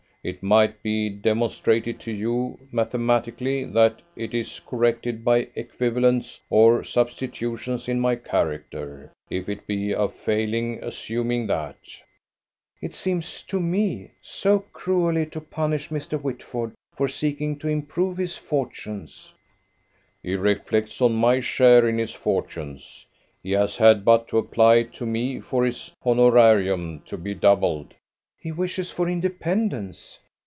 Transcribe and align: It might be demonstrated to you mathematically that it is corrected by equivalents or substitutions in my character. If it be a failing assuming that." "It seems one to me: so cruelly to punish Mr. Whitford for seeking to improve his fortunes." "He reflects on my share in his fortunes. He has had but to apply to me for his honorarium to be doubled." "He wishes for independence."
It 0.23 0.43
might 0.43 0.83
be 0.83 1.09
demonstrated 1.09 1.99
to 2.01 2.11
you 2.11 2.59
mathematically 2.71 3.63
that 3.63 4.03
it 4.15 4.35
is 4.35 4.59
corrected 4.59 5.25
by 5.25 5.47
equivalents 5.55 6.43
or 6.47 6.83
substitutions 6.83 7.89
in 7.89 7.99
my 7.99 8.17
character. 8.17 9.11
If 9.31 9.49
it 9.49 9.65
be 9.65 9.93
a 9.93 10.07
failing 10.07 10.77
assuming 10.83 11.47
that." 11.47 11.75
"It 12.83 12.93
seems 12.93 13.41
one 13.41 13.47
to 13.49 13.59
me: 13.65 14.11
so 14.21 14.59
cruelly 14.59 15.25
to 15.25 15.41
punish 15.41 15.89
Mr. 15.89 16.21
Whitford 16.21 16.75
for 16.95 17.07
seeking 17.07 17.57
to 17.57 17.67
improve 17.67 18.17
his 18.17 18.37
fortunes." 18.37 19.33
"He 20.21 20.35
reflects 20.35 21.01
on 21.01 21.15
my 21.15 21.39
share 21.39 21.87
in 21.89 21.97
his 21.97 22.13
fortunes. 22.13 23.07
He 23.41 23.53
has 23.53 23.77
had 23.77 24.05
but 24.05 24.27
to 24.27 24.37
apply 24.37 24.83
to 24.83 25.07
me 25.07 25.39
for 25.39 25.65
his 25.65 25.91
honorarium 26.05 27.01
to 27.07 27.17
be 27.17 27.33
doubled." 27.33 27.95
"He 28.43 28.51
wishes 28.51 28.89
for 28.89 29.07
independence." 29.07 30.17